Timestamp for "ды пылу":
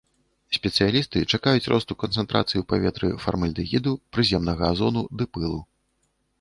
5.21-5.65